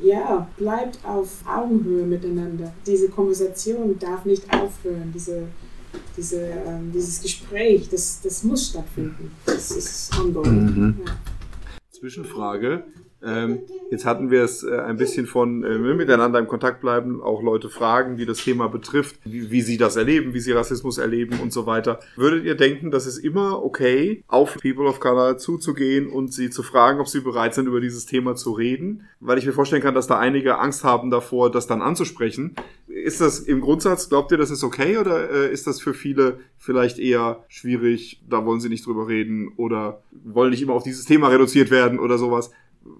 [0.00, 2.72] ja, bleibt auf Augenhöhe miteinander.
[2.86, 5.12] Diese Konversation darf nicht aufhören.
[5.14, 5.44] Diese
[6.16, 9.30] diese, ähm, dieses Gespräch, das, das muss stattfinden.
[9.44, 10.64] Das ist ongoing.
[10.64, 11.00] Mhm.
[11.06, 11.16] Ja.
[11.90, 12.84] Zwischenfrage.
[13.22, 17.42] Ähm, jetzt hatten wir es äh, ein bisschen von äh, miteinander im Kontakt bleiben, auch
[17.42, 21.40] Leute fragen, die das Thema betrifft, wie, wie, sie das erleben, wie sie Rassismus erleben
[21.40, 22.00] und so weiter.
[22.16, 26.62] Würdet ihr denken, dass es immer okay, auf People of Color zuzugehen und sie zu
[26.62, 29.06] fragen, ob sie bereit sind, über dieses Thema zu reden?
[29.20, 32.54] Weil ich mir vorstellen kann, dass da einige Angst haben davor, das dann anzusprechen.
[32.86, 36.40] Ist das im Grundsatz, glaubt ihr, das ist okay oder äh, ist das für viele
[36.58, 41.04] vielleicht eher schwierig, da wollen sie nicht drüber reden oder wollen nicht immer auf dieses
[41.04, 42.50] Thema reduziert werden oder sowas?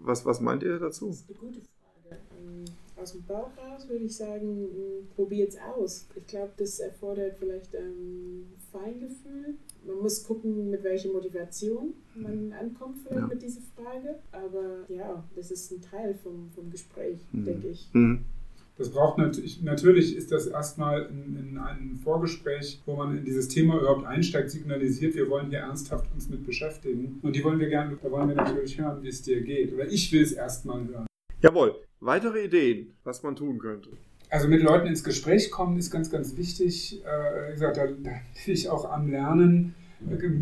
[0.02, 1.08] Was, was meint ihr dazu?
[1.08, 2.20] Das ist eine gute Frage.
[2.38, 2.64] Ähm,
[2.96, 6.06] aus dem Bauch raus würde ich sagen, mm, probiert es aus.
[6.16, 9.54] Ich glaube, das erfordert vielleicht ein Feingefühl.
[9.86, 13.26] Man muss gucken, mit welcher Motivation man ankommt vielleicht ja.
[13.26, 14.18] mit dieser Frage.
[14.32, 17.44] Aber ja, das ist ein Teil vom, vom Gespräch, mhm.
[17.44, 17.88] denke ich.
[17.92, 18.24] Mhm.
[18.78, 23.48] Das braucht natürlich, natürlich ist das erstmal in, in einem Vorgespräch, wo man in dieses
[23.48, 27.18] Thema überhaupt einsteigt, signalisiert, wir wollen hier ernsthaft uns mit beschäftigen.
[27.22, 29.72] Und die wollen wir gerne, da wollen wir natürlich hören, wie es dir geht.
[29.72, 31.06] Oder ich will es erstmal hören.
[31.40, 31.76] Jawohl.
[32.00, 33.88] Weitere Ideen, was man tun könnte.
[34.28, 37.02] Also mit Leuten ins Gespräch kommen ist ganz, ganz wichtig.
[37.04, 38.10] Äh, wie gesagt, da, da
[38.44, 39.74] bin ich auch am Lernen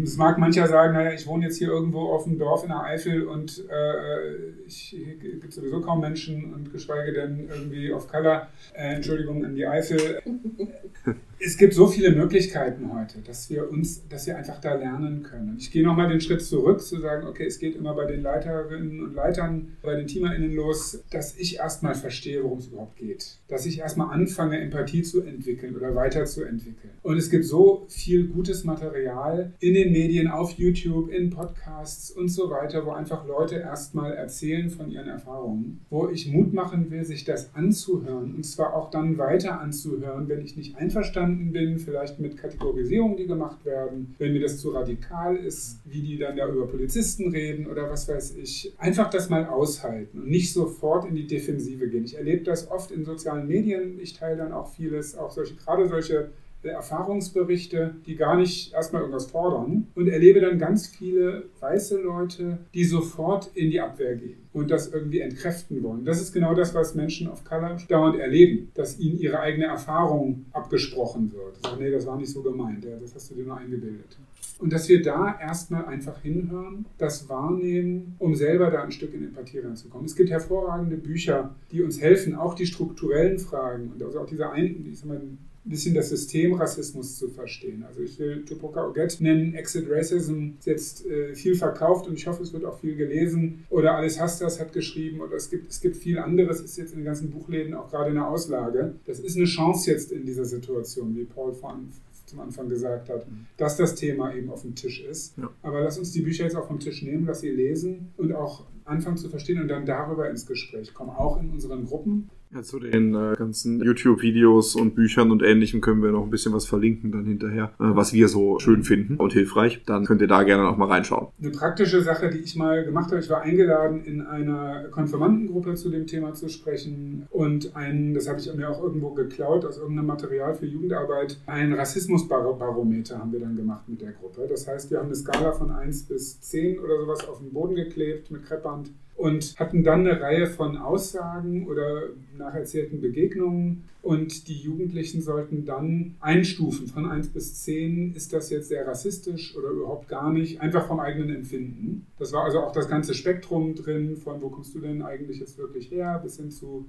[0.02, 2.82] es mag mancher sagen, naja, ich wohne jetzt hier irgendwo auf dem Dorf in der
[2.82, 8.48] Eifel und äh, ich, hier gibt sowieso kaum Menschen und geschweige denn irgendwie auf Color.
[8.74, 10.20] Äh, Entschuldigung an die Eifel.
[11.46, 15.56] es gibt so viele Möglichkeiten heute, dass wir uns, dass wir einfach da lernen können.
[15.58, 19.02] Ich gehe nochmal den Schritt zurück, zu sagen, okay, es geht immer bei den Leiterinnen
[19.02, 23.40] und Leitern, bei den TeamerInnen los, dass ich erstmal verstehe, worum es überhaupt geht.
[23.48, 26.94] Dass ich erstmal anfange, Empathie zu entwickeln oder weiterzuentwickeln.
[27.02, 32.28] Und es gibt so viel gutes Material in den Medien, auf YouTube, in Podcasts und
[32.28, 37.04] so weiter, wo einfach Leute erstmal erzählen von ihren Erfahrungen, wo ich Mut machen will,
[37.04, 42.18] sich das anzuhören und zwar auch dann weiter anzuhören, wenn ich nicht einverstanden bin, vielleicht
[42.18, 46.48] mit Kategorisierungen, die gemacht werden, wenn mir das zu radikal ist, wie die dann da
[46.48, 48.72] über Polizisten reden oder was weiß ich.
[48.78, 52.04] Einfach das mal aushalten und nicht sofort in die Defensive gehen.
[52.04, 53.98] Ich erlebe das oft in sozialen Medien.
[54.00, 56.30] Ich teile dann auch vieles, auch solche, gerade solche
[56.72, 62.84] Erfahrungsberichte, die gar nicht erstmal irgendwas fordern und erlebe dann ganz viele weiße Leute, die
[62.84, 66.04] sofort in die Abwehr gehen und das irgendwie entkräften wollen.
[66.04, 70.46] Das ist genau das, was Menschen of Color dauernd erleben, dass ihnen ihre eigene Erfahrung
[70.52, 71.58] abgesprochen wird.
[71.64, 74.16] So, nee, das war nicht so gemeint, das hast du dir nur eingebildet.
[74.58, 79.24] Und dass wir da erstmal einfach hinhören, das wahrnehmen, um selber da ein Stück in
[79.24, 80.06] Empathie reinzukommen.
[80.06, 84.48] Es gibt hervorragende Bücher, die uns helfen, auch die strukturellen Fragen und also auch diese
[84.50, 85.20] ein, ich sag mal,
[85.66, 87.84] ein bisschen das System Rassismus zu verstehen.
[87.84, 92.26] Also ich will Tupoka Oget nennen, Exit Racism ist jetzt äh, viel verkauft und ich
[92.26, 93.64] hoffe, es wird auch viel gelesen.
[93.70, 96.98] Oder Alice Hastas hat geschrieben oder es gibt, es gibt viel anderes, ist jetzt in
[96.98, 98.94] den ganzen Buchläden auch gerade in der Auslage.
[99.06, 101.90] Das ist eine Chance jetzt in dieser Situation, wie Paul von,
[102.26, 103.46] zum Anfang gesagt hat, mhm.
[103.56, 105.36] dass das Thema eben auf dem Tisch ist.
[105.38, 105.48] Ja.
[105.62, 108.66] Aber lass uns die Bücher jetzt auch vom Tisch nehmen, lass sie lesen und auch
[108.84, 112.28] anfangen zu verstehen und dann darüber ins Gespräch kommen, auch in unseren Gruppen.
[112.54, 116.52] Ja, zu den äh, ganzen YouTube-Videos und Büchern und Ähnlichem können wir noch ein bisschen
[116.52, 119.82] was verlinken dann hinterher, äh, was wir so schön finden und hilfreich.
[119.86, 121.28] Dann könnt ihr da gerne noch mal reinschauen.
[121.40, 125.90] Eine praktische Sache, die ich mal gemacht habe, ich war eingeladen, in einer Konfirmandengruppe zu
[125.90, 130.06] dem Thema zu sprechen und ein, das habe ich mir auch irgendwo geklaut, aus irgendeinem
[130.06, 134.46] Material für Jugendarbeit, ein Rassismusbarometer haben wir dann gemacht mit der Gruppe.
[134.48, 137.74] Das heißt, wir haben eine Skala von 1 bis 10 oder sowas auf den Boden
[137.74, 143.84] geklebt mit Kreppband und hatten dann eine Reihe von Aussagen oder nacherzählten Begegnungen.
[144.02, 146.88] Und die Jugendlichen sollten dann einstufen.
[146.88, 151.00] Von 1 bis 10, ist das jetzt sehr rassistisch oder überhaupt gar nicht, einfach vom
[151.00, 152.06] eigenen Empfinden.
[152.18, 155.56] Das war also auch das ganze Spektrum drin, von wo kommst du denn eigentlich jetzt
[155.56, 156.84] wirklich her, bis hin zu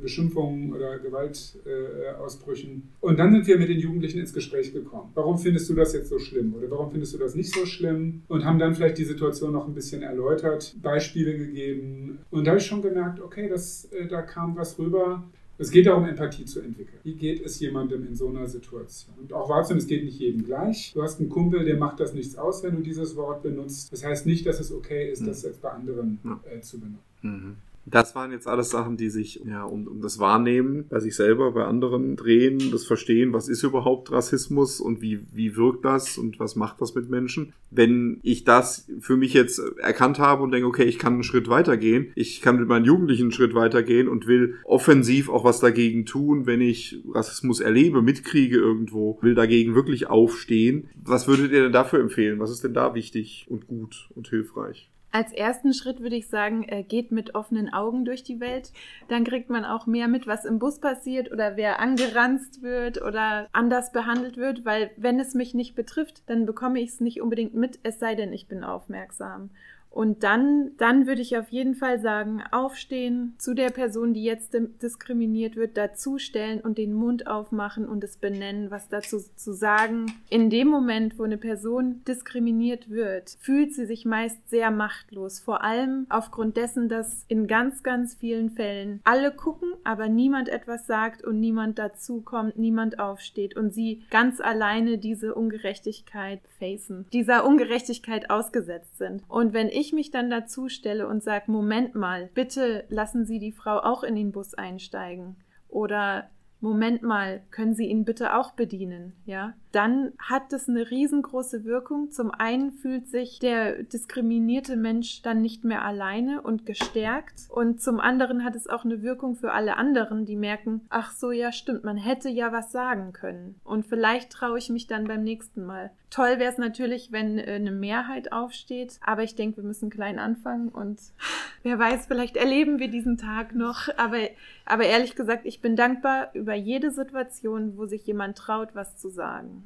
[0.00, 2.90] Beschimpfungen oder Gewaltausbrüchen.
[3.00, 5.10] und dann sind wir mit den Jugendlichen ins Gespräch gekommen.
[5.14, 8.22] Warum findest du das jetzt so schlimm oder warum findest du das nicht so schlimm?
[8.28, 12.18] Und haben dann vielleicht die Situation noch ein bisschen erläutert, Beispiele gegeben.
[12.30, 15.24] Und da habe ich schon gemerkt, okay, das, äh, da kam was rüber.
[15.56, 16.98] Es geht darum, Empathie zu entwickeln.
[17.04, 19.14] Wie geht es jemandem in so einer Situation?
[19.20, 20.92] Und auch wahrzunehmen, es geht nicht jedem gleich.
[20.94, 23.92] Du hast einen Kumpel, der macht das nichts aus, wenn du dieses Wort benutzt.
[23.92, 26.18] Das heißt nicht, dass es okay ist, das jetzt bei anderen
[26.52, 26.98] äh, zu benutzen.
[27.22, 27.56] Mhm.
[27.86, 31.52] Das waren jetzt alles Sachen, die sich ja um, um das Wahrnehmen bei sich selber,
[31.52, 36.38] bei anderen drehen, das Verstehen, was ist überhaupt Rassismus und wie, wie wirkt das und
[36.40, 37.52] was macht das mit Menschen.
[37.70, 41.48] Wenn ich das für mich jetzt erkannt habe und denke, okay, ich kann einen Schritt
[41.48, 46.06] weitergehen, ich kann mit meinen Jugendlichen einen Schritt weitergehen und will offensiv auch was dagegen
[46.06, 50.88] tun, wenn ich Rassismus erlebe, mitkriege irgendwo, will dagegen wirklich aufstehen.
[51.02, 52.38] Was würdet ihr denn dafür empfehlen?
[52.40, 54.90] Was ist denn da wichtig und gut und hilfreich?
[55.14, 58.72] Als ersten Schritt würde ich sagen, äh, geht mit offenen Augen durch die Welt.
[59.06, 63.46] Dann kriegt man auch mehr mit, was im Bus passiert oder wer angeranzt wird oder
[63.52, 67.54] anders behandelt wird, weil wenn es mich nicht betrifft, dann bekomme ich es nicht unbedingt
[67.54, 69.50] mit, es sei denn, ich bin aufmerksam.
[69.94, 74.56] Und dann, dann würde ich auf jeden Fall sagen, aufstehen, zu der Person, die jetzt
[74.82, 80.06] diskriminiert wird, dazustellen und den Mund aufmachen und es benennen, was dazu zu sagen.
[80.30, 85.38] In dem Moment, wo eine Person diskriminiert wird, fühlt sie sich meist sehr machtlos.
[85.38, 90.88] Vor allem aufgrund dessen, dass in ganz, ganz vielen Fällen alle gucken, aber niemand etwas
[90.88, 98.30] sagt und niemand dazukommt, niemand aufsteht und sie ganz alleine diese Ungerechtigkeit facen, dieser Ungerechtigkeit
[98.30, 99.22] ausgesetzt sind.
[99.28, 103.38] Und wenn ich ich mich dann dazu stelle und sage, Moment mal, bitte lassen Sie
[103.38, 105.36] die Frau auch in den Bus einsteigen.
[105.68, 109.54] Oder Moment mal, können Sie ihn bitte auch bedienen, ja?
[109.74, 112.12] Dann hat das eine riesengroße Wirkung.
[112.12, 117.98] Zum einen fühlt sich der diskriminierte Mensch dann nicht mehr alleine und gestärkt und zum
[117.98, 121.82] anderen hat es auch eine Wirkung für alle anderen, die merken, ach so, ja, stimmt,
[121.82, 125.90] man hätte ja was sagen können und vielleicht traue ich mich dann beim nächsten Mal.
[126.10, 130.20] Toll wäre es natürlich, wenn äh, eine Mehrheit aufsteht, aber ich denke, wir müssen klein
[130.20, 131.00] anfangen und
[131.64, 134.18] wer weiß, vielleicht erleben wir diesen Tag noch, aber
[134.66, 139.10] aber ehrlich gesagt, ich bin dankbar über jede Situation, wo sich jemand traut, was zu
[139.10, 139.63] sagen.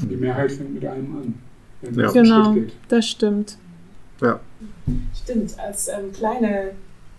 [0.00, 1.34] Und die Mehrheit fängt mit einem an.
[1.80, 2.10] Wenn ja.
[2.10, 2.56] Genau,
[2.88, 3.58] das stimmt.
[4.20, 4.40] Ja.
[5.22, 6.70] Stimmt, als ähm, kleiner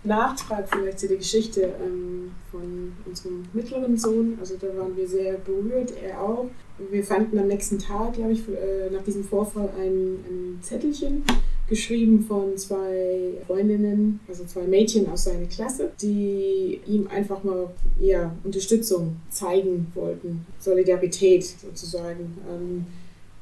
[0.04, 5.34] Nachtrag vielleicht zu der Geschichte ähm, von unserem mittleren Sohn, also da waren wir sehr
[5.34, 6.46] berührt, er auch.
[6.90, 11.22] Wir fanden am nächsten Tag, glaube ich, äh, nach diesem Vorfall ein, ein Zettelchen
[11.68, 18.34] geschrieben von zwei Freundinnen, also zwei Mädchen aus seiner Klasse, die ihm einfach mal ja,
[18.44, 22.36] Unterstützung zeigen wollten, Solidarität sozusagen.
[22.50, 22.86] Ähm,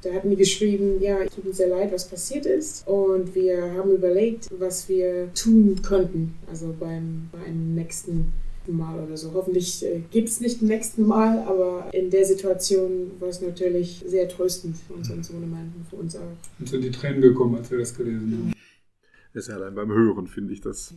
[0.03, 2.87] da hatten die geschrieben, ja, es tut uns sehr leid, was passiert ist.
[2.89, 8.33] Und wir haben überlegt, was wir tun könnten, also beim, beim nächsten
[8.69, 9.33] Mal oder so.
[9.33, 14.05] Hoffentlich äh, gibt es nicht im nächsten Mal, aber in der Situation war es natürlich
[14.07, 16.37] sehr tröstend für unseren Sohnemann und für uns auch.
[16.61, 18.53] Uns sind die Tränen gekommen, als wir das gelesen haben.
[19.35, 20.95] Das ist ja allein beim Hören, finde ich das.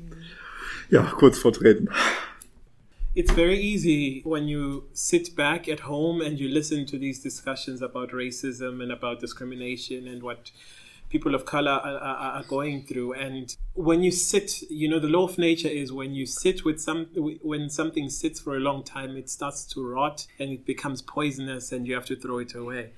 [0.89, 1.89] Ja, kurz vor Tränen.
[3.15, 7.81] It's very easy when you sit back at home and you listen to these discussions
[7.81, 10.51] about racism and about discrimination and what
[11.09, 13.13] people of color are, are, are, going through.
[13.13, 16.79] And when you sit, you know, the law of nature is when you sit with
[16.81, 21.01] some, when something sits for a long time, it starts to rot and it becomes
[21.01, 22.91] poisonous and you have to throw it away.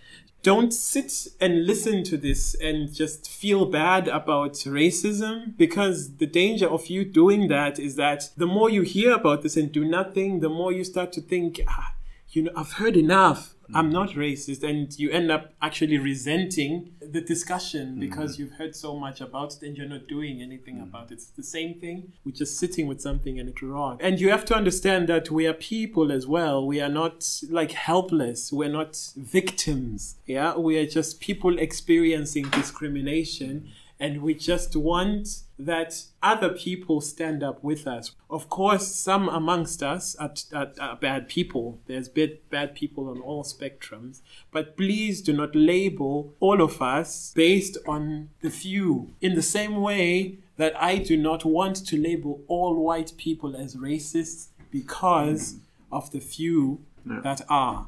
[0.43, 6.67] Don't sit and listen to this and just feel bad about racism because the danger
[6.67, 10.39] of you doing that is that the more you hear about this and do nothing,
[10.39, 11.95] the more you start to think, ah,
[12.29, 13.55] you know, I've heard enough.
[13.74, 18.39] I'm not racist, and you end up actually resenting the discussion because mm.
[18.39, 20.84] you've heard so much about it and you're not doing anything mm.
[20.84, 21.15] about it.
[21.15, 22.13] It's the same thing.
[22.26, 23.97] We're just sitting with something and it's wrong.
[24.01, 26.65] And you have to understand that we are people as well.
[26.65, 28.51] We are not like helpless.
[28.51, 30.15] We're not victims.
[30.26, 35.27] Yeah, we are just people experiencing discrimination and we just want
[35.57, 38.11] that other people stand up with us.
[38.29, 41.79] Of course, some amongst us are, are, are, bad people.
[41.87, 44.21] There's bad, bad people on all spectrums.
[44.51, 49.15] But please do not label all of us based on the few.
[49.19, 53.75] In the same way that I do not want to label all white people as
[53.75, 55.55] racists because
[55.91, 57.87] of the few that are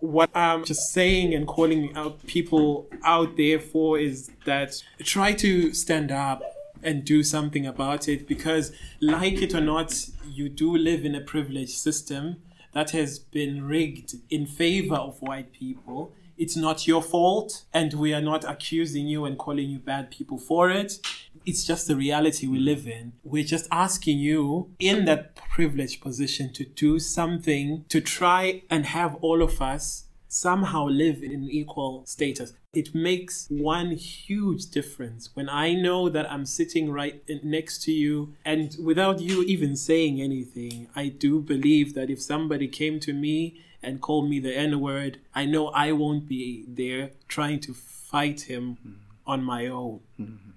[0.00, 5.72] what I'm just saying and calling out people out there for is that try to
[5.74, 6.42] stand up
[6.82, 11.20] and do something about it because, like it or not, you do live in a
[11.20, 12.36] privileged system
[12.72, 16.12] that has been rigged in favor of white people.
[16.38, 20.38] It's not your fault, and we are not accusing you and calling you bad people
[20.38, 20.98] for it.
[21.46, 23.12] It's just the reality we live in.
[23.24, 29.16] We're just asking you in that privileged position to do something to try and have
[29.16, 32.52] all of us somehow live in equal status.
[32.72, 38.34] It makes one huge difference when I know that I'm sitting right next to you
[38.44, 43.60] and without you even saying anything, I do believe that if somebody came to me
[43.82, 48.42] and called me the N word, I know I won't be there trying to fight
[48.42, 48.92] him mm-hmm.
[49.26, 50.00] on my own.
[50.20, 50.50] Mm-hmm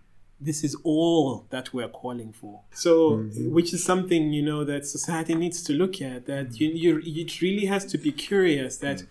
[0.43, 2.61] this is all that we're calling for.
[2.71, 3.53] So, mm-hmm.
[3.53, 6.25] which is something you know that society needs to look at.
[6.25, 6.77] That mm-hmm.
[6.77, 9.07] you, you, it really has to be curious that mm-hmm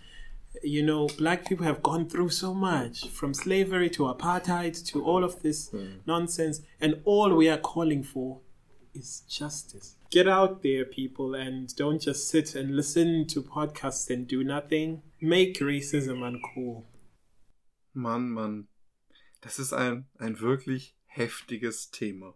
[0.62, 5.24] you know, black people have gone through so much from slavery to apartheid to all
[5.24, 5.98] of this mm.
[6.06, 8.40] nonsense, and all we are calling for
[8.94, 9.96] is justice.
[10.10, 15.02] Get out there, people, and don't just sit and listen to podcasts and do nothing.
[15.20, 16.84] Make racism uncool.
[17.94, 18.68] Mann, Mann.
[19.40, 22.34] Das ist ein, ein wirklich heftiges Thema.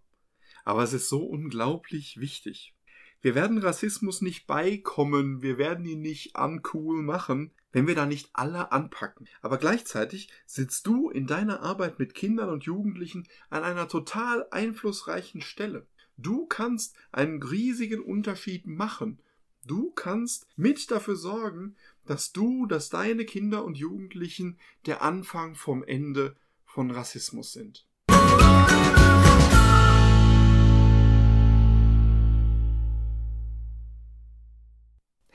[0.65, 2.75] Aber es ist so unglaublich wichtig.
[3.23, 8.31] Wir werden Rassismus nicht beikommen, wir werden ihn nicht uncool machen, wenn wir da nicht
[8.35, 9.27] alle anpacken.
[9.43, 15.41] Aber gleichzeitig sitzt du in deiner Arbeit mit Kindern und Jugendlichen an einer total einflussreichen
[15.41, 15.87] Stelle.
[16.17, 19.21] Du kannst einen riesigen Unterschied machen.
[19.67, 25.83] Du kannst mit dafür sorgen, dass du, dass deine Kinder und Jugendlichen der Anfang vom
[25.83, 27.87] Ende von Rassismus sind.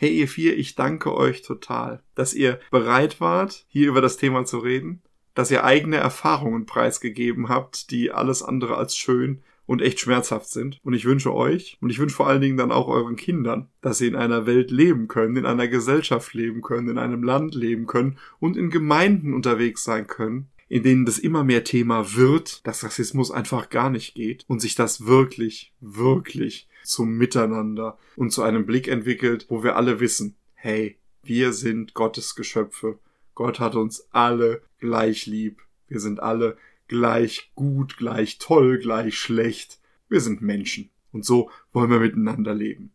[0.01, 4.45] Hey ihr vier, ich danke euch total, dass ihr bereit wart, hier über das Thema
[4.45, 5.03] zu reden,
[5.35, 10.79] dass ihr eigene Erfahrungen preisgegeben habt, die alles andere als schön und echt schmerzhaft sind.
[10.83, 13.99] Und ich wünsche euch und ich wünsche vor allen Dingen dann auch euren Kindern, dass
[13.99, 17.85] sie in einer Welt leben können, in einer Gesellschaft leben können, in einem Land leben
[17.85, 22.85] können und in Gemeinden unterwegs sein können, in denen das immer mehr Thema wird, dass
[22.85, 28.65] Rassismus einfach gar nicht geht und sich das wirklich, wirklich zum Miteinander und zu einem
[28.65, 32.99] Blick entwickelt, wo wir alle wissen, hey, wir sind Gottes Geschöpfe.
[33.35, 35.61] Gott hat uns alle gleich lieb.
[35.89, 36.55] Wir sind alle
[36.87, 39.81] gleich gut, gleich toll, gleich schlecht.
[40.07, 40.89] Wir sind Menschen.
[41.11, 42.93] Und so wollen wir miteinander leben.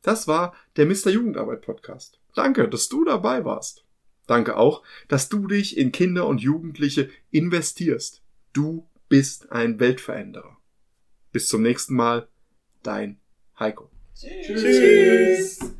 [0.00, 1.10] Das war der Mr.
[1.10, 2.18] Jugendarbeit Podcast.
[2.34, 3.84] Danke, dass du dabei warst.
[4.30, 8.22] Danke auch, dass du dich in Kinder und Jugendliche investierst.
[8.52, 10.56] Du bist ein Weltveränderer.
[11.32, 12.28] Bis zum nächsten Mal,
[12.84, 13.18] dein
[13.58, 13.90] Heiko.
[14.14, 14.62] Tschüss.
[14.62, 15.74] Tschüss.